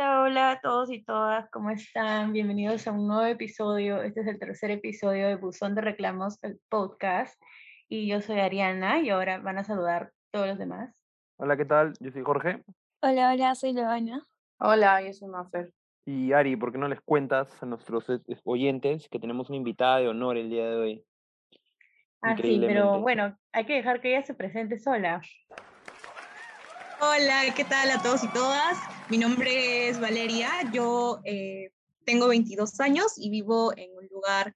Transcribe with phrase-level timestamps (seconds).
[0.00, 2.32] Hola, hola a todos y todas, ¿cómo están?
[2.32, 4.02] Bienvenidos a un nuevo episodio.
[4.02, 7.38] Este es el tercer episodio de Buzón de Reclamos, el podcast.
[7.86, 10.90] Y yo soy Ariana y ahora van a saludar todos los demás.
[11.36, 11.92] Hola, ¿qué tal?
[12.00, 12.62] Yo soy Jorge.
[13.02, 14.26] Hola, hola, soy Loana.
[14.58, 15.70] Hola, yo soy Mafer.
[16.06, 19.98] Y Ari, ¿por qué no les cuentas a nuestros eh, oyentes que tenemos una invitada
[19.98, 21.04] de honor el día de hoy?
[22.22, 25.20] Ah, sí, pero bueno, hay que dejar que ella se presente sola.
[27.02, 28.76] Hola, ¿qué tal a todos y todas?
[29.08, 31.72] Mi nombre es Valeria, yo eh,
[32.04, 34.54] tengo 22 años y vivo en un lugar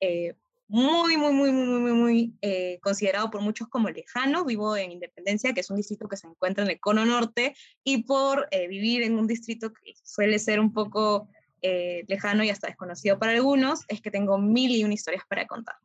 [0.00, 0.34] eh,
[0.66, 4.44] muy, muy, muy, muy, muy, muy eh, considerado por muchos como lejano.
[4.44, 8.02] Vivo en Independencia, que es un distrito que se encuentra en el cono norte, y
[8.02, 11.28] por vivir en un distrito que suele ser un poco
[11.62, 15.76] lejano y hasta desconocido para algunos, es que tengo mil y una historias para contar.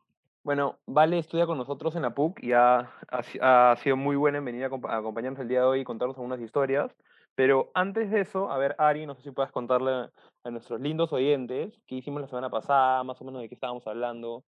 [0.42, 4.66] Bueno, Vale estudia con nosotros en la y ha, sido muy buena en venir a,
[4.66, 6.90] acompañarnos el día de hoy y contarnos algunas historias.
[7.34, 10.08] Pero antes de eso, a ver, Ari, no sé si puedes contarle
[10.44, 13.86] a nuestros lindos oyentes qué hicimos la semana pasada, más o menos de qué estábamos
[13.86, 14.44] hablando.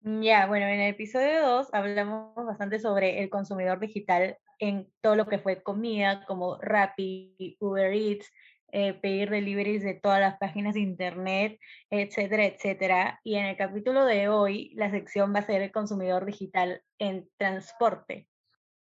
[0.00, 5.26] Ya, bueno, en el episodio 2 hablamos bastante sobre el consumidor digital en todo lo
[5.26, 8.32] que fue comida, como Rappi, Uber Eats,
[8.72, 11.58] eh, pedir deliveries de todas las páginas de internet,
[11.90, 13.20] etcétera, etcétera.
[13.24, 17.28] Y en el capítulo de hoy, la sección va a ser el consumidor digital en
[17.36, 18.28] transporte,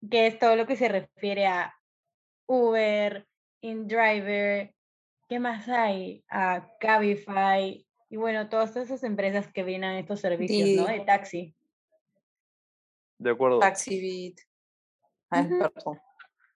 [0.10, 1.74] que es todo lo que se refiere a
[2.46, 3.28] Uber,
[3.62, 4.74] InDriver,
[5.30, 6.24] ¿qué más hay?
[6.30, 10.86] A Cabify, y bueno, todas esas empresas que vienen estos servicios, ¿no?
[10.86, 11.56] De taxi.
[13.18, 13.58] De acuerdo.
[13.58, 14.36] Taxi
[15.32, 16.00] Ay, perdón.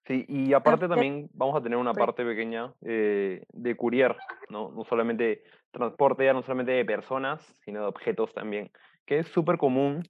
[0.07, 4.15] Sí, y aparte también vamos a tener una parte pequeña eh, de courier,
[4.49, 4.71] ¿no?
[4.71, 8.71] No solamente transporte, ya no solamente de personas, sino de objetos también,
[9.05, 10.07] que es súper común.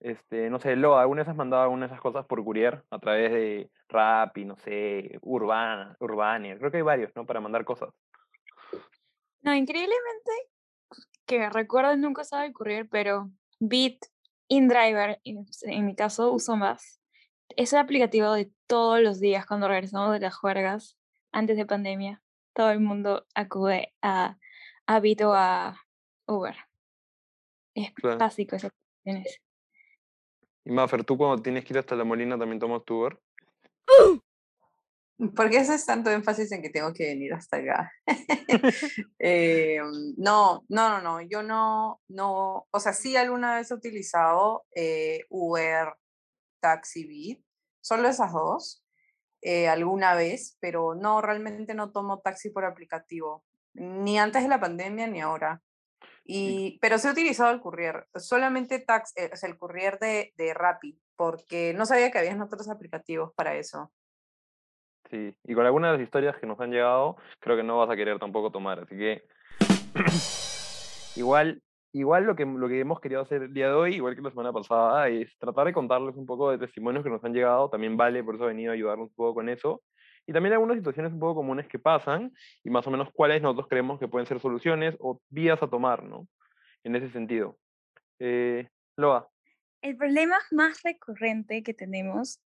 [0.00, 2.98] Este, no sé, Loa, ¿alguna vez has mandado alguna de esas cosas por courier a
[2.98, 6.58] través de Rappi, no sé, Urbana, Urbania?
[6.58, 7.24] Creo que hay varios, ¿no?
[7.24, 7.88] Para mandar cosas.
[9.40, 10.32] No, increíblemente,
[11.24, 14.04] que recuerdo nunca usaba el courier, pero Bit,
[14.48, 17.01] InDriver, en mi caso uso más
[17.56, 20.96] es el aplicativo de todos los días cuando regresamos de las juergas
[21.32, 22.22] antes de pandemia.
[22.54, 24.38] Todo el mundo acude a,
[24.86, 25.80] a Bit o a
[26.26, 26.56] Uber.
[27.74, 28.70] Es básico esa
[30.64, 33.18] Y Maffer, ¿tú cuando tienes que ir hasta la Molina también tomas tu Uber?
[35.36, 37.92] ¿Por qué haces tanto énfasis en que tengo que venir hasta acá?
[39.18, 39.80] eh,
[40.16, 45.24] no, no, no, no, yo no, no, o sea, sí alguna vez he utilizado eh,
[45.28, 45.94] Uber,
[46.62, 47.44] Taxi Beat,
[47.82, 48.86] solo esas dos,
[49.42, 54.60] eh, alguna vez, pero no, realmente no tomo taxi por aplicativo, ni antes de la
[54.60, 55.60] pandemia ni ahora.
[56.24, 60.96] Y, pero sí he utilizado el courier, solamente tax, eh, el courier de, de Rappi,
[61.16, 63.92] porque no sabía que había otros aplicativos para eso.
[65.10, 67.90] Sí, y con algunas de las historias que nos han llegado, creo que no vas
[67.90, 69.24] a querer tampoco tomar, así que
[71.16, 71.60] igual
[71.94, 74.30] Igual lo que, lo que hemos querido hacer el día de hoy, igual que la
[74.30, 77.68] semana pasada, es tratar de contarles un poco de testimonios que nos han llegado.
[77.68, 79.82] También vale, por eso ha venido a ayudarnos un poco con eso.
[80.26, 82.32] Y también algunas situaciones un poco comunes que pasan
[82.64, 86.02] y más o menos cuáles nosotros creemos que pueden ser soluciones o vías a tomar,
[86.02, 86.28] ¿no?
[86.84, 87.58] En ese sentido.
[88.18, 89.28] Eh, Loa.
[89.82, 92.40] El problema más recurrente que tenemos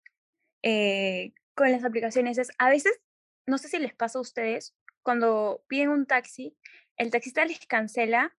[0.62, 2.98] eh, con las aplicaciones es, a veces,
[3.46, 6.56] no sé si les pasa a ustedes, cuando piden un taxi,
[6.96, 8.34] el taxista les cancela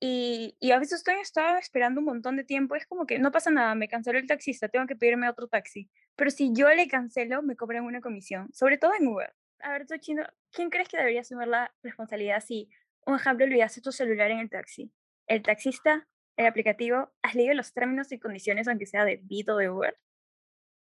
[0.00, 3.32] y, y, a veces estoy estaba esperando un montón de tiempo, es como que no
[3.32, 5.90] pasa nada, me canceló el taxista, tengo que pedirme otro taxi.
[6.16, 9.34] Pero si yo le cancelo, me cobran una comisión, sobre todo en Uber.
[9.60, 12.68] A ver, chino, ¿quién crees que debería asumir la responsabilidad si,
[13.06, 14.92] un ejemplo, olvidaste tu celular en el taxi?
[15.26, 16.06] ¿El taxista?
[16.36, 17.10] ¿El aplicativo?
[17.22, 19.96] ¿Has leído los términos y condiciones, aunque sea de Bit o de Uber?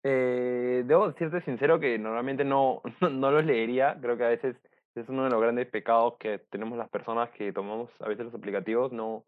[0.04, 4.56] Eh, debo decirte sincero que normalmente no, no los leería, creo que a veces
[4.98, 8.34] es uno de los grandes pecados que tenemos las personas que tomamos a veces los
[8.34, 9.24] aplicativos, no,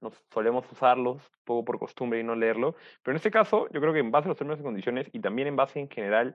[0.00, 2.76] no solemos usarlos poco por costumbre y no leerlo.
[3.02, 5.20] Pero en este caso, yo creo que en base a los términos y condiciones y
[5.20, 6.34] también en base en general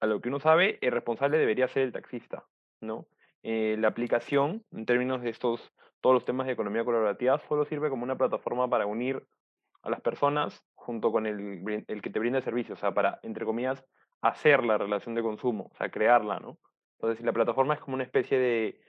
[0.00, 2.44] a lo que uno sabe, el responsable debería ser el taxista,
[2.80, 3.06] ¿no?
[3.42, 7.90] Eh, la aplicación, en términos de estos, todos los temas de economía colaborativa, solo sirve
[7.90, 9.24] como una plataforma para unir
[9.82, 13.18] a las personas junto con el, el que te brinda el servicio, o sea, para,
[13.22, 13.84] entre comillas,
[14.20, 16.58] hacer la relación de consumo, o sea, crearla, ¿no?
[17.00, 18.80] Entonces, la plataforma es como una especie de,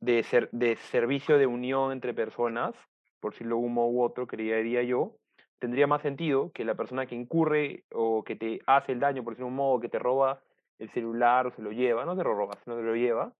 [0.00, 2.74] de, ser, de servicio de unión entre personas,
[3.20, 5.16] por si lo uno u otro, creería yo,
[5.58, 9.32] tendría más sentido que la persona que incurre o que te hace el daño, por
[9.32, 10.42] decirlo de un modo, que te roba
[10.78, 13.32] el celular o se lo lleva, no te lo roba, sino te lo lleva,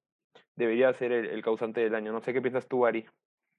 [0.57, 2.13] debería ser el, causante del daño.
[2.13, 3.07] No sé qué piensas tú, Ari.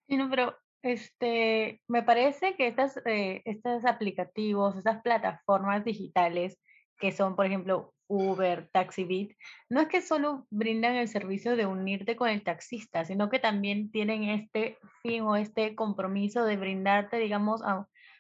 [0.07, 3.43] Sí, no, pero este, me parece que estas, eh,
[3.85, 6.59] aplicativos, estas plataformas digitales,
[6.97, 9.33] que son, por ejemplo, Uber, TaxiBit,
[9.69, 13.91] no es que solo brindan el servicio de unirte con el taxista, sino que también
[13.91, 17.61] tienen este fin o este compromiso de brindarte, digamos,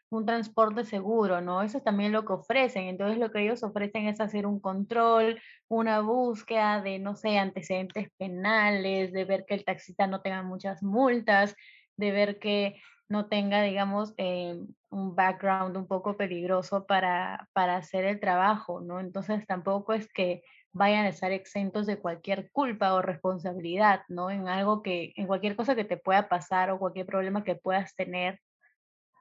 [0.09, 1.61] un transporte seguro, ¿no?
[1.61, 2.85] Eso es también lo que ofrecen.
[2.85, 8.09] Entonces, lo que ellos ofrecen es hacer un control, una búsqueda de, no sé, antecedentes
[8.17, 11.55] penales, de ver que el taxista no tenga muchas multas,
[11.97, 14.59] de ver que no tenga, digamos, eh,
[14.95, 19.01] un background un poco peligroso para, para hacer el trabajo, ¿no?
[19.01, 24.31] Entonces tampoco es que vayan a estar exentos de cualquier culpa o responsabilidad, ¿no?
[24.31, 27.93] En algo que, en cualquier cosa que te pueda pasar o cualquier problema que puedas
[27.95, 28.39] tener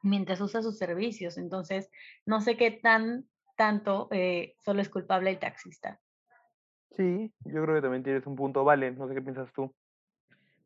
[0.04, 1.38] mientras usas sus servicios.
[1.38, 1.90] Entonces,
[2.24, 3.24] no sé qué tan,
[3.56, 6.00] tanto eh, solo es culpable el taxista.
[6.92, 9.74] Sí, yo creo que también tienes un punto, Vale, no sé qué piensas tú.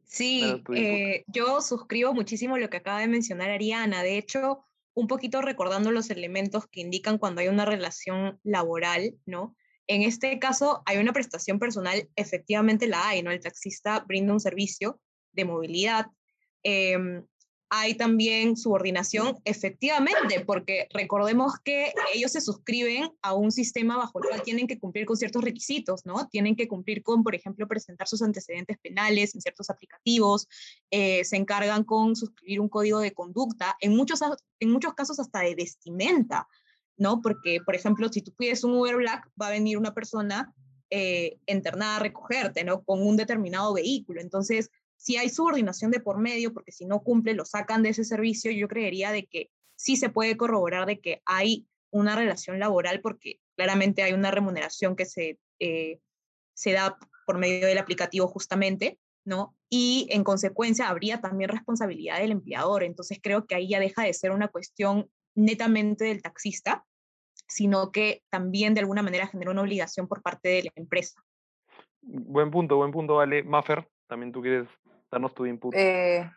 [0.04, 4.02] Sí, eh, yo suscribo muchísimo lo que acaba de mencionar Ariana.
[4.02, 4.64] De hecho,
[4.94, 9.56] un poquito recordando los elementos que indican cuando hay una relación laboral, ¿no?
[9.86, 13.30] En este caso, hay una prestación personal, efectivamente la hay, ¿no?
[13.30, 15.00] El taxista brinda un servicio
[15.32, 16.06] de movilidad.
[16.62, 17.24] Em,
[17.70, 24.28] hay también subordinación, efectivamente, porque recordemos que ellos se suscriben a un sistema bajo el
[24.28, 26.28] cual tienen que cumplir con ciertos requisitos, ¿no?
[26.28, 30.48] Tienen que cumplir con, por ejemplo, presentar sus antecedentes penales en ciertos aplicativos,
[30.90, 34.20] eh, se encargan con suscribir un código de conducta, en muchos,
[34.60, 36.48] en muchos casos hasta de vestimenta,
[36.96, 37.20] ¿no?
[37.20, 40.54] Porque, por ejemplo, si tú pides un Uber Black, va a venir una persona
[40.90, 42.82] eh, internada a recogerte, ¿no?
[42.82, 44.22] Con un determinado vehículo.
[44.22, 48.04] Entonces, si hay subordinación de por medio, porque si no cumple, lo sacan de ese
[48.04, 53.00] servicio, yo creería de que sí se puede corroborar de que hay una relación laboral,
[53.00, 56.00] porque claramente hay una remuneración que se, eh,
[56.52, 59.54] se da por medio del aplicativo justamente, ¿no?
[59.70, 62.82] Y en consecuencia habría también responsabilidad del empleador.
[62.82, 66.84] Entonces creo que ahí ya deja de ser una cuestión netamente del taxista,
[67.46, 71.22] sino que también de alguna manera genera una obligación por parte de la empresa.
[72.02, 73.44] Buen punto, buen punto, Vale.
[73.44, 74.68] Maffer, también tú quieres
[75.10, 75.74] Danos tu input.
[75.74, 76.30] Eh,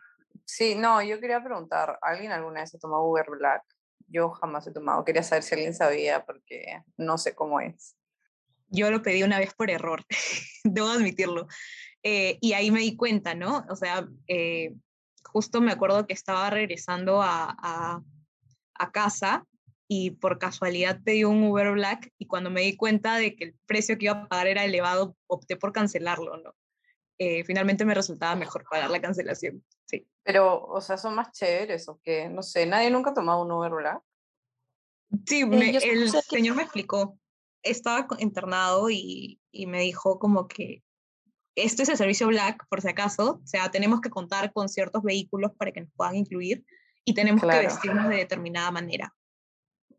[0.44, 3.62] sí, no, yo quería preguntar, ¿alguien alguna vez ha tomado Uber Black?
[4.08, 7.96] Yo jamás he tomado, quería saber si alguien sabía porque no sé cómo es.
[8.68, 10.04] Yo lo pedí una vez por error,
[10.64, 11.46] debo admitirlo.
[12.02, 13.64] Eh, y ahí me di cuenta, ¿no?
[13.68, 14.74] O sea, eh,
[15.24, 18.02] justo me acuerdo que estaba regresando a, a,
[18.74, 19.46] a, casa
[19.86, 23.54] y por casualidad pedí un Uber Black y cuando me di cuenta de que el
[23.66, 26.54] precio que iba a pagar era elevado, opté por cancelarlo, ¿no?
[27.18, 29.64] Eh, finalmente me resultaba mejor pagar la cancelación.
[29.86, 30.08] Sí.
[30.22, 33.52] Pero, o sea, son más chéveres o qué, no sé, nadie nunca ha tomado un
[33.52, 34.02] Uber Black.
[35.26, 37.18] Sí, eh, el señor me explicó.
[37.62, 40.82] Estaba internado y, y me dijo como que
[41.54, 45.02] este es el servicio Black, por si acaso, o sea, tenemos que contar con ciertos
[45.02, 46.64] vehículos para que nos puedan incluir
[47.04, 49.14] y tenemos que vestirnos de determinada manera.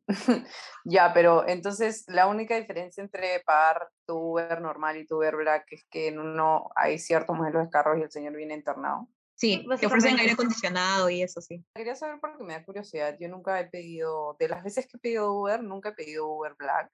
[0.83, 5.65] ya, pero entonces la única diferencia entre pagar tu Uber normal y tu Uber Black
[5.71, 9.07] es que en uno hay ciertos modelos de carros y el señor viene internado.
[9.35, 11.65] Sí, que ofrecen aire acondicionado y eso sí.
[11.73, 13.17] Quería saber porque me da curiosidad.
[13.19, 16.53] Yo nunca he pedido, de las veces que he pedido Uber, nunca he pedido Uber
[16.57, 16.91] Black,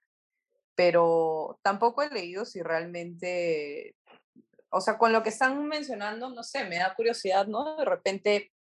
[0.75, 3.95] pero tampoco he leído si realmente,
[4.69, 7.75] o sea, con lo que están mencionando, no sé, me da curiosidad, ¿no?
[7.75, 8.51] De repente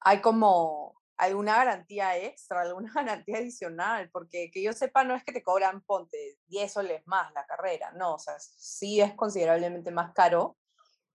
[0.00, 5.32] hay como alguna garantía extra, alguna garantía adicional, porque que yo sepa no es que
[5.32, 10.12] te cobran, ponte, 10 soles más la carrera, no, o sea, sí es considerablemente más
[10.12, 10.56] caro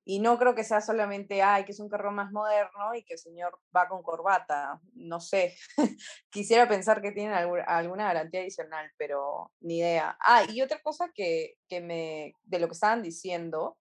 [0.03, 3.13] y no creo que sea solamente, ay, que es un carro más moderno y que
[3.13, 5.55] el señor va con corbata, no sé,
[6.31, 10.17] quisiera pensar que tienen alguna garantía adicional, pero ni idea.
[10.20, 13.77] Ah, y otra cosa que, que me, de lo que estaban diciendo,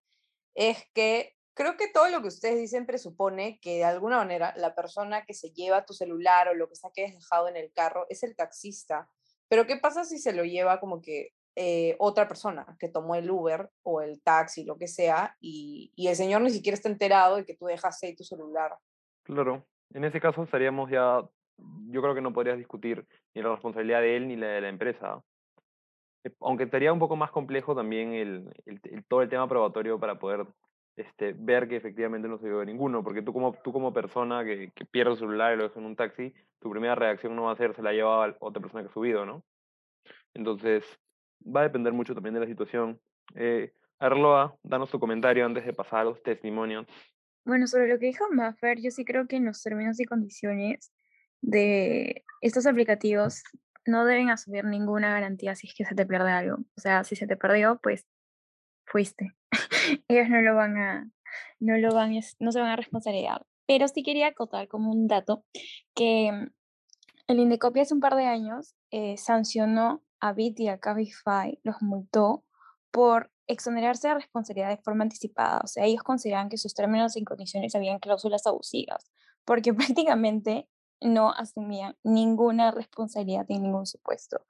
[0.54, 4.74] es que creo que todo lo que ustedes dicen presupone que de alguna manera la
[4.74, 7.70] persona que se lleva tu celular o lo que sea que has dejado en el
[7.70, 9.10] carro es el taxista.
[9.46, 13.30] Pero ¿qué pasa si se lo lleva como que eh, otra persona que tomó el
[13.30, 17.36] Uber o el taxi, lo que sea, y, y el señor ni siquiera está enterado
[17.36, 18.78] de que tú dejaste ahí tu celular?
[19.24, 21.20] Claro, en ese caso estaríamos ya,
[21.58, 24.68] yo creo que no podrías discutir ni la responsabilidad de él ni la de la
[24.70, 25.22] empresa.
[26.24, 30.18] Eh, aunque estaría un poco más complejo también el, el todo el tema probatorio para
[30.18, 30.46] poder
[31.00, 34.70] este, ver que efectivamente no se dio ninguno, porque tú como, tú como persona que,
[34.74, 37.52] que pierde el celular y lo deja en un taxi, tu primera reacción no va
[37.52, 39.42] a ser se la lleva a otra persona que ha subido, ¿no?
[40.34, 40.84] Entonces,
[41.44, 43.00] va a depender mucho también de la situación.
[43.34, 46.86] Eh, Arloa, danos tu comentario antes de pasar a los testimonios.
[47.44, 50.92] Bueno, sobre lo que dijo Maffer, yo sí creo que en los términos y condiciones
[51.40, 53.42] de estos aplicativos
[53.86, 56.56] no deben asumir ninguna garantía si es que se te pierde algo.
[56.76, 58.06] O sea, si se te perdió, pues
[58.86, 59.34] fuiste.
[60.08, 61.10] Ellos no lo van a,
[61.58, 63.46] no lo van, no se van a responsabilizar.
[63.66, 65.44] Pero sí quería acotar como un dato
[65.94, 66.48] que
[67.28, 71.80] el Indecopia hace un par de años eh, sancionó a Bit y a Cabify los
[71.80, 72.44] multó
[72.90, 75.60] por exonerarse de responsabilidad de forma anticipada.
[75.62, 79.10] O sea, ellos consideraban que sus términos y condiciones habían cláusulas abusivas,
[79.44, 80.68] porque prácticamente
[81.00, 84.44] no asumían ninguna responsabilidad en ningún supuesto.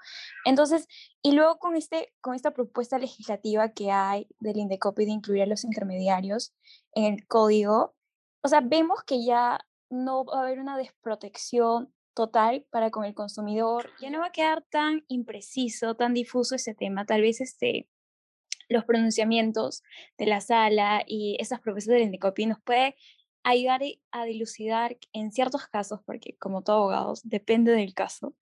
[0.44, 0.86] Entonces,
[1.22, 5.46] y luego con, este, con esta propuesta legislativa que hay del Indecopi de incluir a
[5.46, 6.54] los intermediarios
[6.92, 7.94] en el código,
[8.42, 13.14] o sea, vemos que ya no va a haber una desprotección total para con el
[13.14, 17.88] consumidor, ya no va a quedar tan impreciso, tan difuso ese tema, tal vez este,
[18.68, 19.82] los pronunciamientos
[20.16, 22.96] de la sala y esas propuestas del Indecopi nos puede
[23.42, 28.34] ayudar a dilucidar en ciertos casos, porque como todo abogados, depende del caso,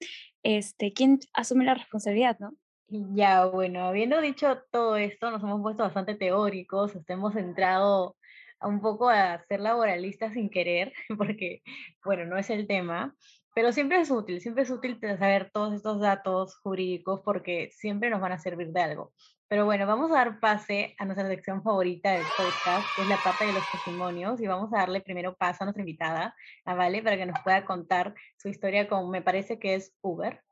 [0.42, 2.54] este, quién asume la responsabilidad, ¿no?
[2.88, 8.16] Ya, bueno, habiendo dicho todo esto, nos hemos puesto bastante teóricos, hemos entrado
[8.62, 11.62] un poco a ser laboralistas sin querer, porque,
[12.04, 13.14] bueno, no es el tema,
[13.54, 18.20] pero siempre es útil, siempre es útil saber todos estos datos jurídicos porque siempre nos
[18.20, 19.12] van a servir de algo.
[19.48, 23.16] Pero bueno, vamos a dar pase a nuestra sección favorita del podcast, que es la
[23.24, 26.36] parte de los testimonios, y vamos a darle primero paso a nuestra invitada,
[26.66, 30.42] a Vale, para que nos pueda contar su historia con, me parece que es Uber.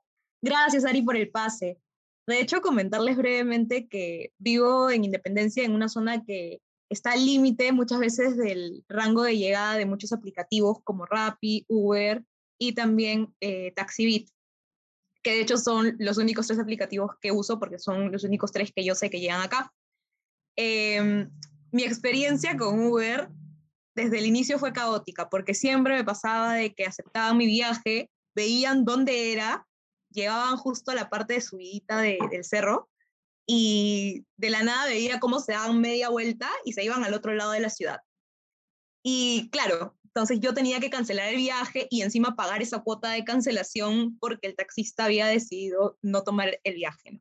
[0.41, 1.79] Gracias, Ari, por el pase.
[2.27, 7.73] De hecho, comentarles brevemente que vivo en Independencia, en una zona que está al límite
[7.73, 12.25] muchas veces del rango de llegada de muchos aplicativos como Rappi, Uber
[12.59, 14.31] y también eh, TaxiBit
[15.27, 18.71] que de hecho son los únicos tres aplicativos que uso porque son los únicos tres
[18.73, 19.73] que yo sé que llegan acá.
[20.55, 21.29] Em,
[21.73, 23.29] mi experiencia con Uber
[23.97, 28.85] desde el inicio fue caótica porque siempre me pasaba de que aceptaban mi viaje, veían
[28.85, 29.67] dónde era,
[30.13, 32.89] llegaban justo a la parte de subidita de, del cerro
[33.49, 37.35] y de la nada veía cómo se daban media vuelta y se iban al otro
[37.35, 37.99] lado de la ciudad.
[39.03, 43.23] Y claro, entonces yo tenía que cancelar el viaje y encima pagar esa cuota de
[43.23, 47.21] cancelación porque el taxista había decidido no tomar el viaje.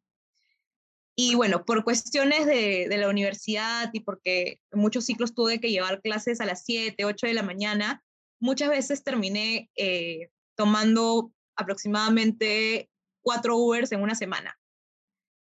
[1.14, 6.40] Y bueno, por cuestiones de, la universidad y porque muchos ciclos tuve que llevar clases
[6.40, 8.02] a las 7, 8 de la mañana,
[8.40, 12.90] muchas veces terminé eh, tomando aproximadamente
[13.22, 14.58] cuatro Ubers en una semana.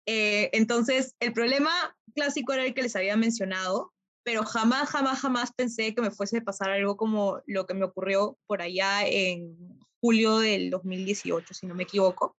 [0.07, 3.93] Eh, entonces, el problema clásico era el que les había mencionado,
[4.27, 7.85] pero jamás, jamás, jamás pensé que me fuese a pasar algo como lo que me
[7.85, 9.55] ocurrió por allá en
[10.01, 12.35] julio del 2018, si no me equivoco.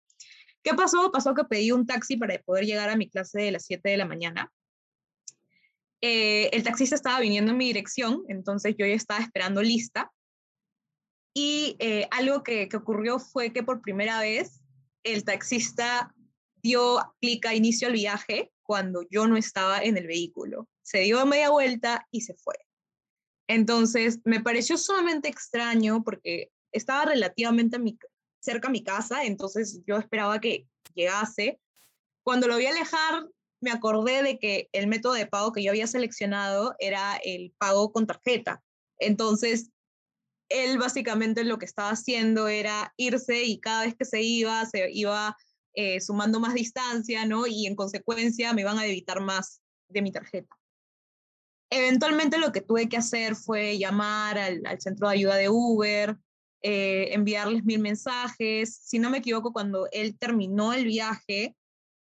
[0.63, 1.11] ¿Qué pasó?
[1.11, 3.97] Pasó que pedí un taxi para poder llegar a mi clase de las 7 de
[3.97, 4.53] la mañana.
[6.03, 10.13] Eh, el taxista estaba viniendo en mi dirección, entonces yo ya estaba esperando lista.
[11.33, 14.61] Y eh, algo que, que ocurrió fue que por primera vez
[15.05, 16.15] el taxista
[16.57, 21.27] dio clic a inicio al viaje cuando yo no estaba en el vehículo se dio
[21.27, 22.55] media vuelta y se fue.
[23.47, 27.79] Entonces, me pareció sumamente extraño porque estaba relativamente
[28.41, 31.61] cerca a mi casa, entonces yo esperaba que llegase.
[32.23, 33.27] Cuando lo vi alejar,
[33.61, 37.93] me acordé de que el método de pago que yo había seleccionado era el pago
[37.93, 38.63] con tarjeta.
[38.99, 39.71] Entonces,
[40.49, 44.91] él básicamente lo que estaba haciendo era irse y cada vez que se iba, se
[44.91, 45.37] iba
[45.75, 47.47] eh, sumando más distancia, ¿no?
[47.47, 50.58] Y en consecuencia me iban a evitar más de mi tarjeta.
[51.71, 56.17] Eventualmente lo que tuve que hacer fue llamar al, centro de ayuda de Uber,
[56.63, 58.77] eh, enviarles mil mensajes.
[58.83, 61.55] Si no me equivoco, cuando él terminó el viaje,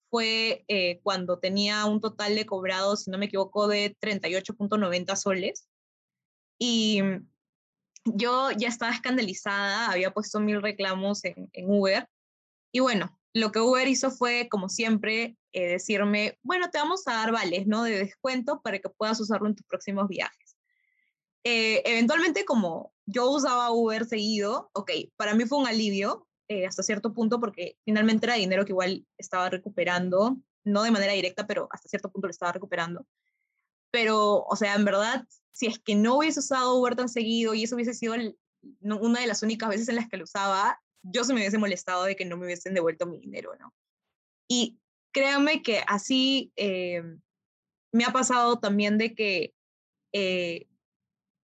[0.09, 5.67] fue eh, cuando tenía un total de cobrados, si no me equivoco, de 38.90 soles.
[6.57, 7.01] Y
[8.05, 12.07] yo ya estaba escandalizada, había puesto mil reclamos en Uber.
[12.71, 17.13] Y bueno, lo que Uber hizo fue, como siempre, eh, decirme, bueno, te vamos a
[17.13, 17.83] dar vales, ¿no?
[17.83, 20.57] De descuento para que puedas usarlo en tus próximos viajes.
[21.43, 26.83] Eh, eventualmente, como yo usaba Uber seguido, ok, para mí fue un alivio eh, hasta
[26.83, 31.67] cierto punto porque finalmente era dinero que igual estaba recuperando, no de manera directa, pero
[31.71, 33.05] hasta cierto punto lo estaba recuperando.
[33.91, 37.63] Pero, o sea, en verdad, si es que no hubiese usado Uber tan seguido y
[37.63, 38.15] eso hubiese sido
[38.81, 40.79] una de las únicas veces en las que lo usaba,
[41.11, 43.73] yo se me hubiese molestado de que no me hubiesen devuelto mi dinero, ¿no?
[44.47, 44.79] Y
[45.11, 47.03] créanme que así eh,
[47.91, 49.53] me ha pasado también de que
[50.13, 50.67] eh,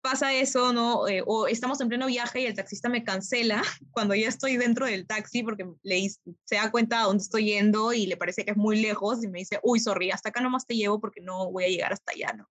[0.01, 1.07] pasa eso, ¿no?
[1.07, 4.85] Eh, o estamos en pleno viaje y el taxista me cancela cuando ya estoy dentro
[4.85, 8.51] del taxi porque le, se da cuenta a dónde estoy yendo y le parece que
[8.51, 11.51] es muy lejos y me dice, uy, sorry, hasta acá nomás te llevo porque no
[11.51, 12.49] voy a llegar hasta allá, ¿no?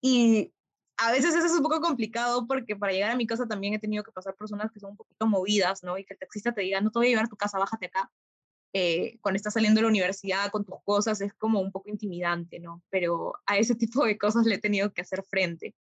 [0.00, 0.52] Y
[1.02, 3.78] a veces eso es un poco complicado porque para llegar a mi casa también he
[3.78, 5.98] tenido que pasar personas que son un poquito movidas, ¿no?
[5.98, 7.86] Y que el taxista te diga, no te voy a llevar a tu casa, bájate
[7.86, 8.10] acá.
[8.72, 12.60] Eh, cuando estás saliendo de la universidad con tus cosas es como un poco intimidante,
[12.60, 12.82] ¿no?
[12.88, 15.74] Pero a ese tipo de cosas le he tenido que hacer frente.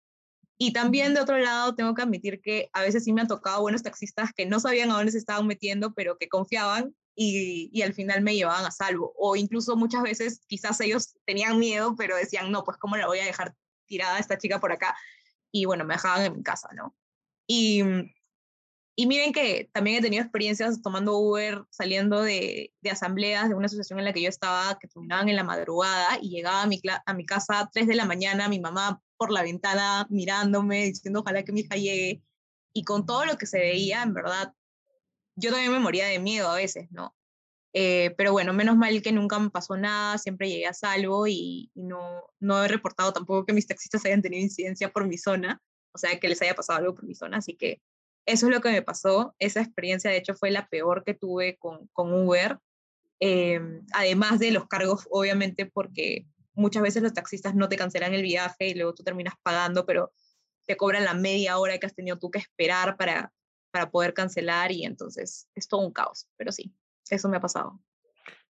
[0.57, 3.61] Y también de otro lado tengo que admitir que a veces sí me han tocado
[3.61, 7.81] buenos taxistas que no sabían a dónde se estaban metiendo, pero que confiaban y, y,
[7.81, 9.13] al final me llevaban a salvo.
[9.17, 13.19] O incluso muchas veces quizás ellos tenían miedo, pero decían, no, pues cómo la voy
[13.19, 13.55] a dejar
[13.89, 14.95] tirada esta chica por acá.
[15.51, 16.95] Y bueno, me dejaban en mi casa, ¿no?
[17.47, 17.83] Y,
[18.95, 23.65] y miren que también he tenido experiencias tomando Uber, saliendo de, de, asambleas de una
[23.65, 26.79] asociación en la que yo estaba, que terminaban en la madrugada y llegaba a mi,
[27.05, 31.21] a mi casa a 3 de la mañana, mi mamá por la ventana mirándome, diciendo
[31.21, 32.23] ojalá que mi hija llegue.
[32.73, 34.53] Y con todo lo que se veía, en verdad,
[35.35, 37.15] yo también me moría de miedo a veces, ¿no?
[37.73, 41.69] Eh, pero bueno, menos mal que nunca me pasó nada, siempre llegué a salvo y,
[41.73, 45.61] y, no, no he reportado tampoco que mis taxistas hayan tenido incidencia por mi zona,
[45.91, 47.81] o sea, que les haya pasado algo por mi zona, así que
[48.25, 49.35] eso es lo que me pasó.
[49.39, 52.59] Esa experiencia, de hecho, fue la peor que tuve con, con Uber,
[53.19, 53.59] eh,
[53.93, 58.67] además de los cargos, obviamente, porque muchas veces los taxistas no te cancelan el viaje
[58.67, 60.11] y luego tú terminas pagando, pero
[60.65, 63.33] te cobran la media hora que has tenido tú que esperar para,
[63.71, 66.71] para poder cancelar y entonces es todo un caos, pero sí,
[67.09, 67.79] eso me ha pasado.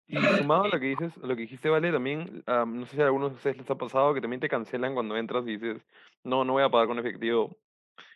[0.08, 3.02] Y sumado a lo que dices, lo que dijiste, Vale, también, um, no sé si
[3.02, 5.82] a algunos de ustedes les ha pasado que también te cancelan cuando entras y dices,
[6.24, 7.58] no, no voy a pagar con efectivo.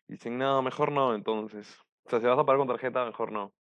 [0.08, 1.78] Y dicen, no, mejor no, entonces.
[2.06, 3.54] O sea, si vas a pagar con tarjeta, mejor no.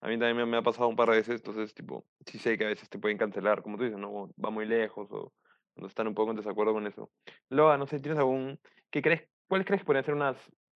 [0.00, 2.64] A mí también me, ha pasado un par de veces, entonces, tipo, sí sé que
[2.64, 5.32] a veces te pueden cancelar, como tú dices, no, va muy lejos o
[5.76, 7.10] no están un poco en desacuerdo con eso.
[7.48, 8.58] Loa, no sé, ¿tienes algún,
[8.90, 10.36] qué crees, cuál crees que podrían ser unas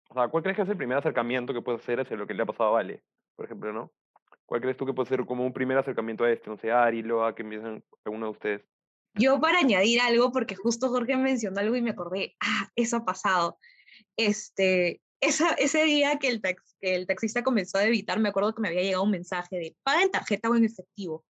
[0.09, 2.35] o sea, ¿cuál crees que es el primer acercamiento que puede hacer hacia lo que
[2.35, 3.01] le ha pasado a Vale,
[3.35, 3.91] por ejemplo, ¿no?
[4.45, 6.49] ¿Cuál crees tú que puede ser como un primer acercamiento a este?
[6.49, 8.61] No sé, Ari, Loa, que empiezan alguno de ustedes.
[9.15, 13.05] Yo para añadir algo, porque justo Jorge mencionó algo y me acordé, ah, eso ha
[13.05, 13.59] pasado.
[14.17, 18.53] Este, esa, ese día que el, tax, que el taxista comenzó a evitar, me acuerdo
[18.53, 21.23] que me había llegado un mensaje de paga en tarjeta o en efectivo.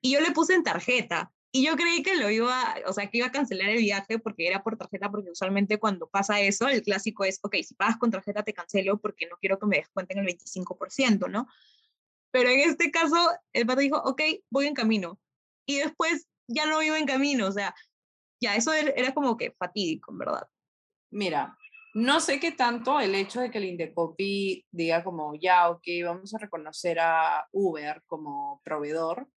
[0.00, 1.32] Y yo le puse en tarjeta.
[1.54, 4.46] Y yo creí que lo iba, o sea, que iba a cancelar el viaje porque
[4.46, 8.10] era por tarjeta, porque usualmente cuando pasa eso, el clásico es, ok, si pagas con
[8.10, 11.46] tarjeta te cancelo porque no quiero que me descuenten el 25%, ¿no?
[12.32, 13.16] Pero en este caso,
[13.52, 15.18] el pato dijo, ok, voy en camino.
[15.66, 17.74] Y después ya no iba en camino, o sea,
[18.40, 20.48] ya eso er, era como que fatídico, en verdad.
[21.12, 21.56] Mira,
[21.94, 26.34] no sé qué tanto el hecho de que el Indecopi diga como, ya, ok, vamos
[26.34, 29.28] a reconocer a Uber como proveedor,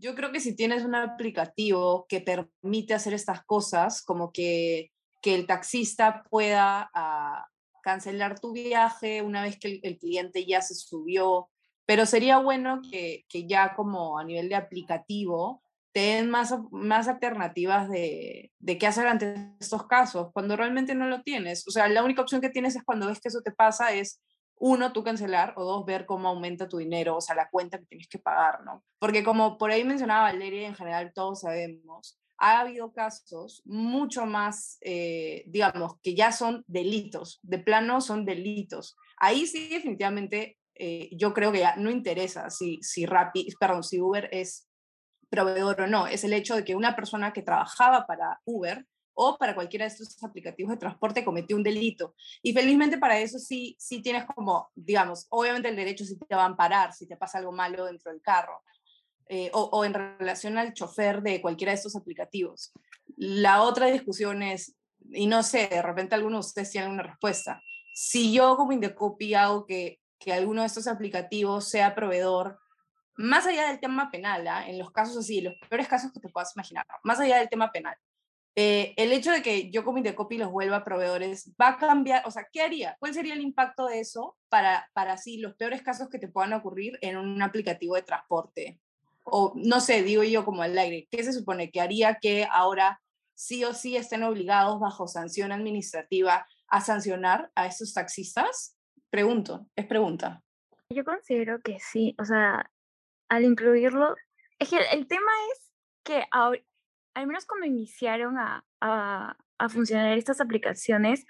[0.00, 5.34] yo creo que si tienes un aplicativo que permite hacer estas cosas, como que, que
[5.34, 11.50] el taxista pueda uh, cancelar tu viaje una vez que el, cliente ya se subió,
[11.90, 17.08] pero sería bueno que, que, ya como a nivel de aplicativo te den más, más
[17.08, 21.66] alternativas de, de qué hacer ante estos casos, cuando realmente no lo tienes.
[21.66, 24.22] O sea, la única opción que tienes es cuando ves que eso te pasa es
[24.54, 27.86] uno, tú cancelar, o dos, ver cómo aumenta tu dinero, o sea, la cuenta que
[27.86, 28.84] tienes que pagar, ¿no?
[29.00, 34.78] Porque como por ahí mencionaba Valeria, en general todos sabemos, ha habido casos mucho más,
[34.82, 38.96] eh, digamos, que ya son delitos, de plano son delitos.
[39.16, 44.00] Ahí sí definitivamente eh, yo creo que ya no interesa si, si Rappi, perdón, si
[44.00, 44.66] Uber es
[45.28, 49.36] proveedor o no, es el hecho de que una persona que trabajaba para Uber o
[49.36, 52.14] para cualquiera de estos aplicativos de transporte cometió un delito.
[52.42, 56.44] Y felizmente para eso sí, sí tienes como, digamos, obviamente el derecho sí te va
[56.44, 58.62] a amparar si te pasa algo malo dentro del carro.
[59.28, 62.72] Eh, o, o, en relación al chofer de cualquiera de estos aplicativos.
[63.16, 64.74] La otra discusión es,
[65.12, 67.62] y no sé, de repente alguno de ustedes tiene una respuesta.
[67.94, 72.60] Si yo como Indecopy hago que, que alguno de estos aplicativos sea proveedor,
[73.16, 74.70] más allá del tema penal, ¿eh?
[74.70, 77.72] en los casos así, los peores casos que te puedas imaginar, más allá del tema
[77.72, 77.96] penal,
[78.56, 82.26] eh, el hecho de que yo como Indecopy los vuelva proveedores, ¿va a cambiar?
[82.26, 82.96] O sea, ¿qué haría?
[82.98, 86.52] ¿Cuál sería el impacto de eso para, para así los peores casos que te puedan
[86.52, 88.80] ocurrir en un aplicativo de transporte?
[89.24, 91.70] O no sé, digo yo como al aire, ¿qué se supone?
[91.70, 93.00] ¿Que haría que ahora
[93.34, 98.76] sí o sí estén obligados bajo sanción administrativa a sancionar a esos taxistas?
[99.10, 100.42] Pregunto, es pregunta.
[100.88, 102.70] Yo considero que sí, o sea,
[103.28, 104.16] al incluirlo,
[104.58, 105.72] es que el tema es
[106.04, 106.60] que ahora,
[107.14, 111.26] al menos cuando iniciaron a, a, a, funcionar estas aplicaciones,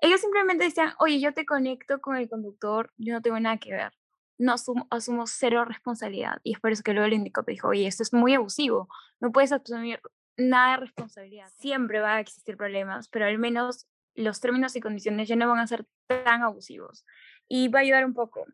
[0.00, 3.72] ellos simplemente decían, oye, yo te conecto con el conductor, yo no tengo nada que
[3.72, 3.92] ver.
[4.38, 6.38] No asumo, asumo cero responsabilidad.
[6.44, 8.88] Y es por eso que luego el Indicop dijo, oye, esto es muy abusivo,
[9.20, 10.00] no puedes asumir
[10.36, 11.48] nada de responsabilidad.
[11.56, 13.86] Siempre va a existir problemas, pero al menos
[14.18, 17.06] los términos y condiciones ya no van a ser tan abusivos.
[17.48, 18.44] Y va a ayudar un poco.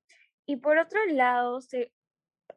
[0.47, 1.59] Y por otro lado,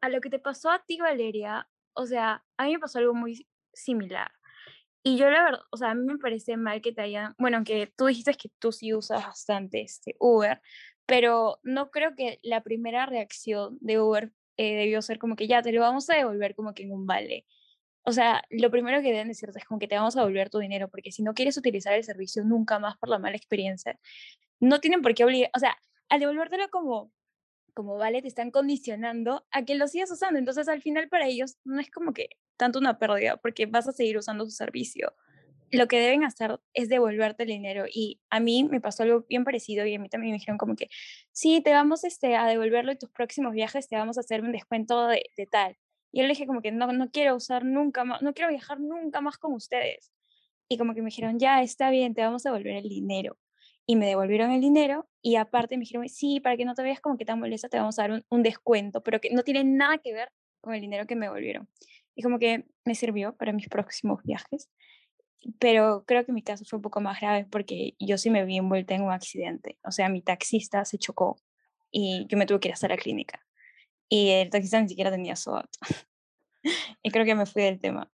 [0.00, 3.14] a lo que te pasó a ti, Valeria, o sea, a mí me pasó algo
[3.14, 4.30] muy similar.
[5.02, 7.56] Y yo la verdad, o sea, a mí me parece mal que te hayan, bueno,
[7.56, 10.60] aunque tú dijiste que tú sí usas bastante este Uber,
[11.06, 15.62] pero no creo que la primera reacción de Uber eh, debió ser como que ya
[15.62, 17.46] te lo vamos a devolver como que en un vale.
[18.08, 20.58] O sea, lo primero que deben decirte es como que te vamos a devolver tu
[20.58, 23.98] dinero, porque si no quieres utilizar el servicio nunca más por la mala experiencia,
[24.60, 25.76] no tienen por qué obligar, o sea,
[26.08, 27.12] al devolvértelo como
[27.74, 30.38] como vale, te están condicionando a que lo sigas usando.
[30.38, 33.92] Entonces, al final, para ellos no es como que tanto una pérdida, porque vas a
[33.92, 35.14] seguir usando su servicio.
[35.70, 37.84] Lo que deben hacer es devolverte el dinero.
[37.86, 40.74] Y a mí me pasó algo bien parecido y a mí también me dijeron como
[40.74, 40.88] que,
[41.30, 44.50] sí, te vamos este, a devolverlo en tus próximos viajes, te vamos a hacer un
[44.50, 45.76] descuento de, de tal.
[46.12, 48.80] Y yo le dije como que no, no quiero usar nunca más, no quiero viajar
[48.80, 50.12] nunca más con ustedes.
[50.68, 53.36] Y como que me dijeron, ya, está bien, te vamos a devolver el dinero
[53.90, 57.00] y me devolvieron el dinero y aparte me dijeron, sí, para que no te veas
[57.00, 59.96] como que tan molesta, te vamos a dar un, descuento, pero que no tiene nada
[59.96, 61.70] que ver con el dinero que me devolvieron.
[62.14, 64.68] Y como que me sirvió para mis próximos viajes,
[65.58, 68.58] pero creo que mi caso fue un poco más grave porque yo sí me vi
[68.58, 69.78] envuelta en un accidente.
[69.82, 71.40] O sea, mi taxista se chocó
[71.90, 73.47] y yo me tuve que ir hasta la clínica.
[74.08, 75.68] Y el taxista ni siquiera tenía SOAT.
[77.02, 78.10] y creo que me fui del tema.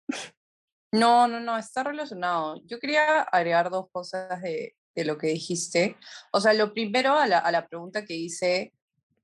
[0.92, 2.62] No, no, no, está relacionado.
[2.66, 5.98] Yo quería agregar dos cosas de, de lo que dijiste.
[6.32, 8.74] O sea, lo primero a la, a la pregunta que hice,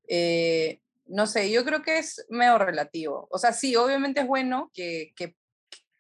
[0.08, 3.28] eh, no sé, yo creo que es medio relativo.
[3.32, 5.36] O sea, sí, obviamente es bueno que, que,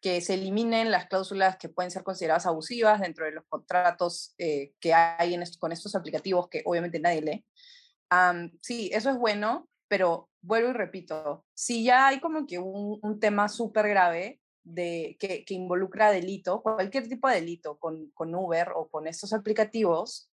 [0.01, 4.73] que se eliminen las cláusulas que pueden ser consideradas abusivas dentro de los contratos eh,
[4.79, 7.45] que hay en con estos aplicativos que obviamente nadie lee.
[8.61, 13.19] sí, eso es bueno, pero vuelvo y repito, si ya hay como que un, un
[13.19, 18.89] tema súper grave, de, que, involucra delito, cualquier tipo de delito con, con Uber o
[18.89, 20.31] con estos aplicativos,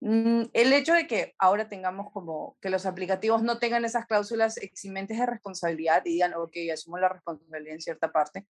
[0.00, 4.56] mm, el hecho de que ahora tengamos como que los aplicativos no tengan esas cláusulas
[4.58, 8.46] eximentes de responsabilidad y digan, ok, asumo la responsabilidad en cierta parte,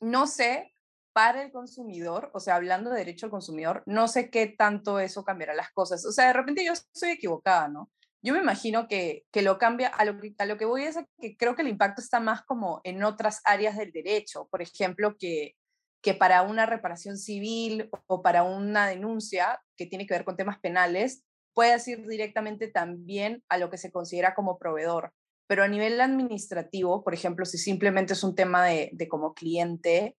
[0.00, 0.74] no sé,
[1.12, 5.24] para el consumidor, o sea, hablando de derecho al consumidor, no sé qué tanto eso
[5.24, 6.04] cambiará las cosas.
[6.06, 7.90] O sea, de repente yo estoy equivocada, ¿no?
[8.22, 11.36] Yo me imagino que, que lo cambia, a lo, a lo que voy es que
[11.36, 15.54] creo que el impacto está más como en otras áreas del derecho, por ejemplo, que,
[16.02, 20.58] que para una reparación civil o para una denuncia que tiene que ver con temas
[20.58, 25.12] penales, puedes ir directamente también a lo que se considera como proveedor.
[25.46, 30.16] Pero a nivel administrativo, por ejemplo, si simplemente es un tema de, de como cliente,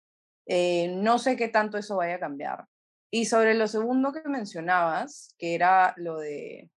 [0.48, 2.66] eh, no sé qué tanto eso vaya a cambiar.
[3.12, 6.70] Y sobre lo segundo que mencionabas, que era lo de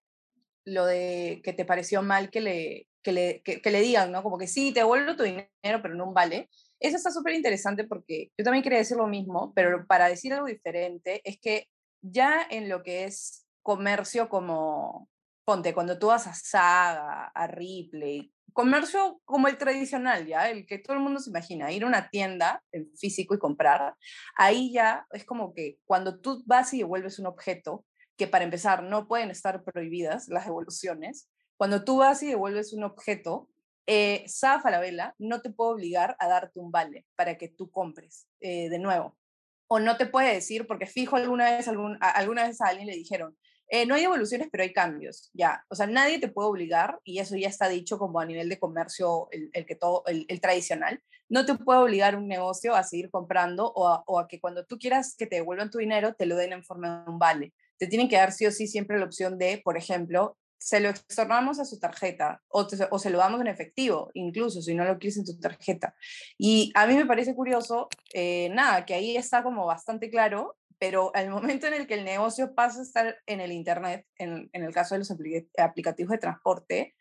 [0.64, 4.22] lo de que te pareció mal que le, que le, que, le digan, ¿no?
[4.22, 5.48] Como que sí, te devuelvo tu dinero,
[5.82, 6.48] pero no vale.
[6.78, 10.46] Eso está súper interesante porque yo también quería decir lo mismo, pero para decir algo
[10.46, 11.68] diferente, es que
[12.00, 15.08] ya en lo que es comercio como,
[15.44, 20.50] ponte, cuando tú vas a Saga, a Ripley, comercio como el tradicional, ¿ya?
[20.50, 23.94] El que todo el mundo se imagina, ir a una tienda en físico y comprar,
[24.36, 27.84] ahí ya es como que cuando tú vas y devuelves un objeto,
[28.22, 31.28] que para empezar no pueden estar prohibidas las devoluciones.
[31.56, 33.48] Cuando tú vas y devuelves un objeto,
[33.88, 38.28] eh, la vela no te puede obligar a darte un vale para que tú compres
[38.38, 39.18] eh, de nuevo.
[39.66, 42.86] O no te puede decir, porque fijo alguna vez, algún, a, alguna vez a alguien
[42.86, 45.64] le dijeron, eh, no hay devoluciones, pero hay cambios, ya.
[45.68, 48.60] O sea, nadie te puede obligar, y eso ya está dicho como a nivel de
[48.60, 53.66] comercio, el, que todo, el, tradicional, no te puede obligar un negocio a seguir comprando
[53.66, 56.36] o a, o a, que cuando tú quieras que te devuelvan tu dinero, te lo
[56.36, 59.06] den en forma de un vale te tienen que dar sí o sí siempre la
[59.06, 63.40] opción de, por ejemplo, se lo extornamos a su tarjeta o, o, se lo damos
[63.40, 65.92] en efectivo, incluso si no lo quieres en tu tarjeta.
[66.38, 71.10] Y a mí me parece curioso, eh, nada, que ahí está como bastante claro, pero
[71.16, 74.62] al momento en el que el negocio pasa a estar en el Internet, en, en
[74.62, 75.12] el caso de los
[75.58, 76.94] aplicativos de transporte,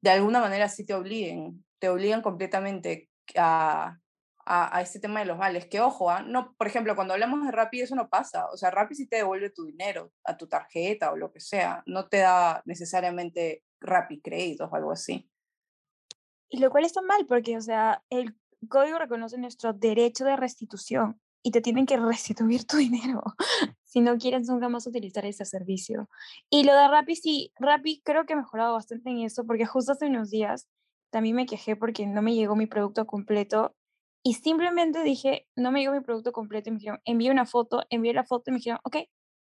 [0.00, 3.98] de alguna manera sí te obliguen, te obligan completamente a,
[4.46, 5.66] a, este tema de los vales.
[5.66, 6.22] Que ojo, ¿ah?
[6.22, 8.46] no, por ejemplo, cuando hablamos de Rappi eso no pasa.
[8.50, 11.82] O sea, Rappi sí te devuelve tu dinero a tu tarjeta o lo que sea.
[11.86, 15.30] No te da necesariamente Rappi créditos o algo así.
[16.48, 18.36] Y lo cual está mal porque, o sea, el
[18.68, 23.22] código reconoce nuestro derecho de restitución y te tienen que restituir tu dinero
[23.82, 26.08] si no quieres nunca más utilizar ese servicio.
[26.50, 29.92] Y lo de Rappi, sí, Rappi creo que ha mejorado bastante en eso porque justo
[29.92, 30.68] hace unos días
[31.10, 33.76] también me quejé porque no me llegó mi producto completo
[34.26, 37.84] y simplemente dije, no me llegó mi producto completo y me dijeron, envíe una foto,
[37.90, 38.96] envié la foto y me dijeron, ok,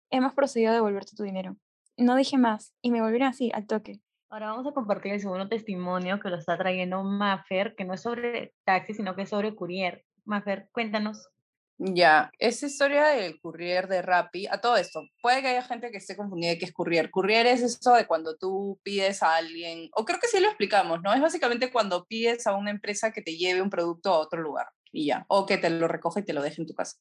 [0.09, 1.55] hemos procedido a devolverte tu dinero.
[1.97, 4.01] No dije más y me volvieron así, al toque.
[4.27, 8.01] Ahora vamos a compartir el segundo testimonio que lo está trayendo Maffer, que no es
[8.01, 10.03] sobre taxi, sino que es sobre courier.
[10.25, 11.29] Maffer, cuéntanos.
[11.77, 15.97] Ya, esa historia del courier de Rappi, a todo esto, puede que haya gente que
[15.97, 17.11] esté confundida de qué es courier.
[17.11, 21.01] Courier es eso de cuando tú pides a alguien, o creo que sí lo explicamos,
[21.01, 21.13] ¿no?
[21.13, 24.67] Es básicamente cuando pides a una empresa que te lleve un producto a otro lugar
[24.93, 26.97] y ya, o que te lo recoge y te lo deje en tu casa.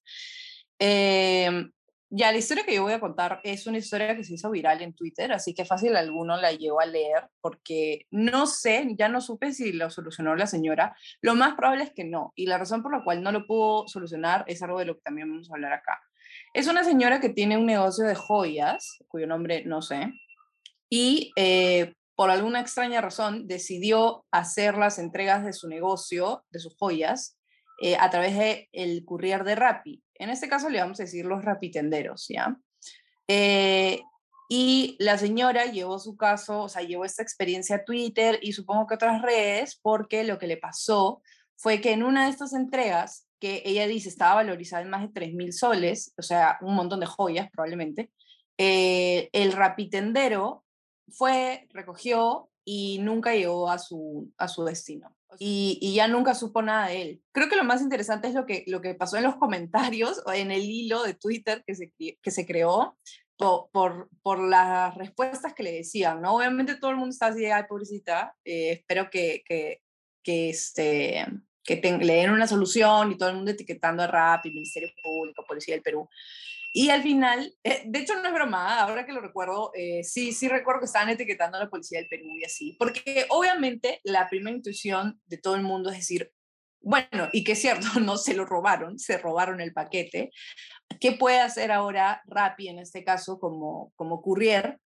[0.80, 1.70] Eh,
[2.10, 4.82] ya, la historia que yo voy a contar es una historia que se hizo viral
[4.82, 9.20] en Twitter, así que fácil alguno la llevo a leer, porque no sé, ya no
[9.20, 10.96] supe si lo solucionó la señora.
[11.20, 13.88] Lo más probable es que no, y la razón por la cual no lo pudo
[13.88, 16.00] solucionar es algo de lo que también vamos a hablar acá.
[16.52, 20.12] Es una señora que tiene un negocio de joyas, cuyo nombre no sé,
[20.88, 26.76] y eh, por alguna extraña razón decidió hacer las entregas de su negocio, de sus
[26.76, 27.36] joyas,
[27.82, 30.03] eh, a través del el courier de Rappi.
[30.14, 32.56] En este caso le vamos a decir los rapitenderos, ¿ya?
[33.28, 34.00] Eh,
[34.48, 38.86] y la señora llevó su caso, o sea, llevó esta experiencia a Twitter y supongo
[38.86, 41.22] que otras redes, porque lo que le pasó
[41.56, 45.08] fue que en una de estas entregas, que ella dice estaba valorizada en más de
[45.08, 48.10] 3 mil soles, o sea, un montón de joyas probablemente,
[48.58, 50.64] eh, el rapitendero
[51.08, 55.16] fue, recogió y nunca llegó a su, a su destino.
[55.38, 57.22] Y, y, ya nunca supo nada de él.
[57.32, 60.32] Creo que lo más interesante es lo que, lo que pasó en los comentarios o
[60.32, 62.96] en el hilo de Twitter que se, que se creó
[63.36, 66.36] por, por, por, las respuestas que le decían, ¿no?
[66.36, 69.82] Obviamente todo el mundo está así, ay, pobrecita, eh, espero que, que,
[70.22, 71.26] que, este,
[71.64, 75.44] que le den una solución y todo el mundo etiquetando a RAP y Ministerio Público,
[75.46, 76.08] Policía del Perú.
[76.76, 80.32] Y al final, eh, de hecho no es broma, ahora que lo recuerdo, eh, sí,
[80.32, 84.28] sí recuerdo que estaban etiquetando a la policía del Perú y así, porque obviamente la
[84.28, 86.32] primera intuición de todo el mundo es decir,
[86.80, 90.32] bueno, y que es cierto, no se lo robaron, se robaron el paquete.
[90.98, 94.80] ¿Qué puede hacer ahora Rappi en este caso como, como courier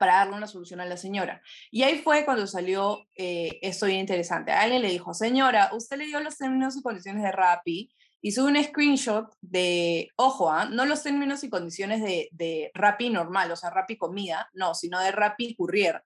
[0.00, 1.42] para darle una solución a la señora?
[1.70, 4.50] Y ahí fue cuando salió eh, esto bien interesante.
[4.50, 7.88] alguien le dijo, señora, usted le dio los términos y condiciones de Rappi
[8.22, 10.66] y un screenshot de, ojo, ¿ah?
[10.66, 15.00] no los términos y condiciones de, de Rappi normal, o sea, Rappi comida, no, sino
[15.00, 16.02] de Rappi courier,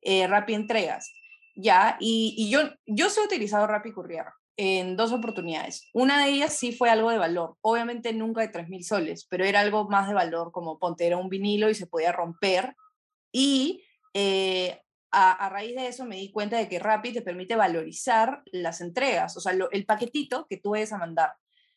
[0.00, 1.12] eh, Rappi entregas,
[1.54, 1.96] ¿ya?
[2.00, 5.88] Y, y, yo, yo he utilizado Rappi courier en dos oportunidades.
[5.92, 9.60] Una de ellas sí fue algo de valor, obviamente nunca de 3.000 soles, pero era
[9.60, 12.74] algo más de valor, como ponte, era un vinilo y se podía romper.
[13.30, 14.80] Y eh,
[15.12, 18.80] a, a, raíz de eso me di cuenta de que Rappi te permite valorizar las
[18.80, 21.34] entregas, o sea, lo, el paquetito que tú vayas a mandar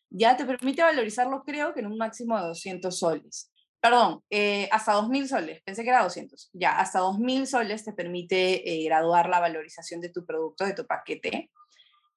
[0.10, 3.52] ya te permite valorizarlo, creo que en un máximo de 200 soles.
[3.80, 6.50] Perdón, eh, hasta 2.000 soles, pensé que era 200.
[6.54, 10.86] Ya, hasta 2.000 soles te permite eh, graduar la valorización de tu producto, de tu
[10.86, 11.52] paquete.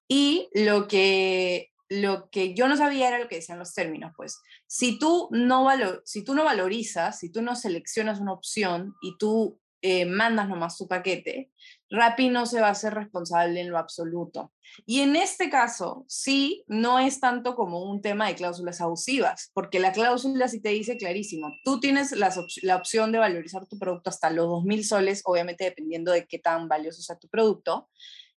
[0.08, 4.40] Y lo que, lo que yo no sabía era lo que decían los términos, pues.
[4.66, 9.18] Si tú no, valor, si tú no valorizas, si tú no seleccionas una opción y
[9.18, 11.50] tú eh, mandas nomás tu paquete,
[11.90, 14.52] Rappi no se va a hacer responsable en lo absoluto.
[14.86, 19.80] Y en este caso, sí, no es tanto como un tema de cláusulas abusivas, porque
[19.80, 24.10] la cláusula sí te dice clarísimo, tú tienes la, la opción de valorizar tu producto
[24.10, 27.88] hasta los 2.000 soles, obviamente dependiendo de qué tan valioso sea tu producto,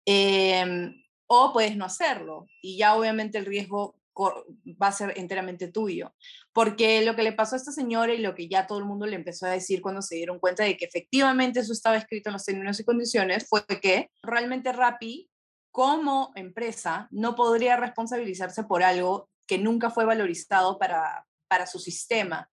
[0.06, 0.92] eh,
[1.28, 2.48] o puedes no hacerlo.
[2.62, 6.14] Y ya obviamente el riesgo va a ser enteramente tuyo.
[6.54, 9.06] Porque lo que le pasó a esta señora y lo que ya todo el mundo
[9.06, 12.34] le empezó a decir cuando se dieron cuenta de que efectivamente eso estaba escrito en
[12.34, 15.30] los términos y condiciones fue que realmente Rappi
[15.72, 22.50] como empresa no podría responsabilizarse por algo que nunca fue valorizado para, para su sistema.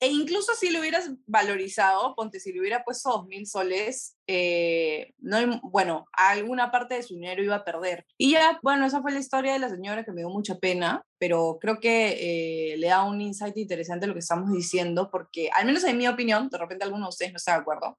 [0.00, 5.12] E incluso si lo hubieras valorizado, ponte, si le hubiera puesto dos mil soles, eh,
[5.18, 8.06] no, bueno, alguna parte de su dinero iba a perder.
[8.16, 11.02] Y ya, bueno, esa fue la historia de la señora que me dio mucha pena,
[11.18, 15.66] pero creo que eh, le da un insight interesante lo que estamos diciendo, porque al
[15.66, 17.98] menos en mi opinión, de repente alguno de ustedes no está de acuerdo,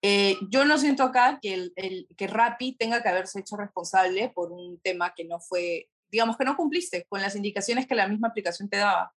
[0.00, 4.30] eh, yo no siento acá que, el, el, que Rappi tenga que haberse hecho responsable
[4.34, 8.08] por un tema que no fue, digamos que no cumpliste con las indicaciones que la
[8.08, 9.12] misma aplicación te daba.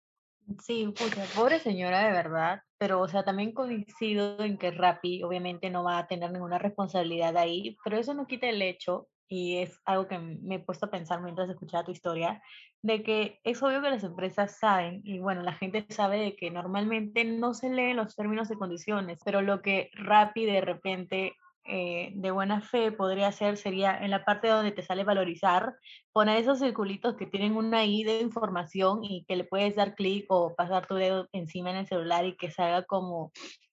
[0.61, 5.71] Sí, pucha, pobre señora de verdad, pero o sea, también coincido en que Rappi obviamente
[5.71, 9.81] no va a tener ninguna responsabilidad ahí, pero eso no quita el hecho, y es
[9.85, 12.43] algo que me he puesto a pensar mientras escuchaba tu historia,
[12.83, 16.51] de que es obvio que las empresas saben, y bueno, la gente sabe de que
[16.51, 21.35] normalmente no se leen los términos y condiciones, pero lo que Rappi de repente
[21.67, 25.75] eh, de buena fe podría ser sería en la parte donde te sale valorizar,
[26.11, 30.25] poner esos circulitos que tienen una I de información y que le puedes dar clic
[30.29, 33.31] o pasar tu dedo encima en el celular y que salga como,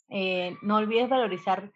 [0.09, 1.71] eh, no olvides valorizar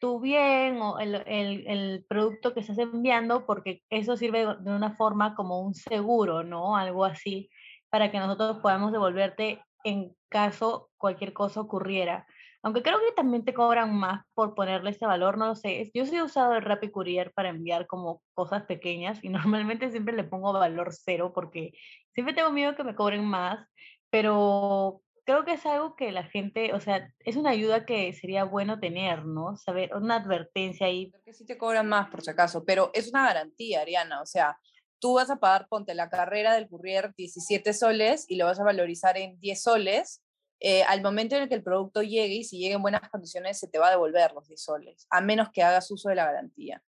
[0.00, 4.96] tu bien o el, el, el, producto que estás enviando porque eso sirve de una
[4.96, 6.76] forma como un seguro, ¿no?
[6.76, 7.48] Algo así,
[7.90, 12.26] para que nosotros podamos devolverte en caso cualquier cosa ocurriera.
[12.62, 15.90] Aunque creo que también te cobran más por ponerle ese valor, no lo sé.
[15.94, 19.28] Yo sí he usado el Rappi Courier para enviar como cosas pequeñas y
[19.68, 21.72] normalmente siempre le pongo valor cero porque
[22.12, 23.66] siempre tengo miedo que me cobren más,
[24.10, 28.44] pero creo que es algo que la gente, o sea, es una ayuda que sería
[28.44, 29.56] bueno tener, ¿no?
[29.56, 31.10] Saber, una advertencia ahí.
[31.10, 34.58] Porque sí te cobran más, por si acaso, pero es una garantía, Ariana, o sea,
[34.98, 38.64] tú vas a pagar, ponte la carrera del courier 17 soles y lo vas a
[38.64, 40.22] valorizar en 10 soles
[40.60, 43.58] eh, al momento en el que el producto llegue y si llega en buenas condiciones,
[43.58, 46.26] se te va a devolver los 10 soles, a menos que hagas uso de la
[46.26, 46.82] garantía.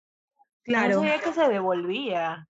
[0.64, 0.96] Claro.
[0.96, 2.48] No sabía que se devolvía.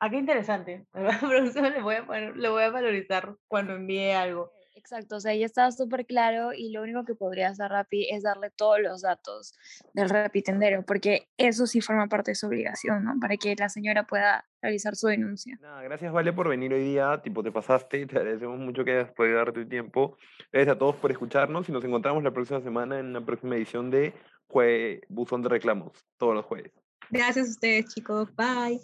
[0.00, 0.86] Ah, qué interesante.
[0.94, 4.52] le voy, a le voy a valorizar cuando envíe algo.
[4.90, 8.22] Exacto, o sea, ya estaba súper claro y lo único que podría hacer Rappi es
[8.22, 9.52] darle todos los datos
[9.92, 13.12] del Rappi tendero, porque eso sí forma parte de su obligación, ¿no?
[13.20, 15.58] Para que la señora pueda realizar su denuncia.
[15.60, 19.12] Nada, gracias Vale por venir hoy día, tipo te pasaste, te agradecemos mucho que hayas
[19.12, 20.16] podido darte el tiempo.
[20.50, 23.90] Gracias a todos por escucharnos y nos encontramos la próxima semana en la próxima edición
[23.90, 24.14] de
[24.46, 26.72] Jue Buzón de Reclamos, todos los jueves.
[27.10, 28.34] Gracias a ustedes, chicos.
[28.34, 28.80] Bye.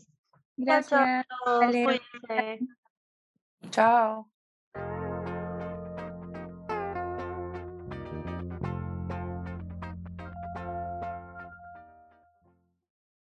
[0.59, 1.25] Gracias.
[1.47, 2.61] Cuídense.
[3.71, 4.34] Chao.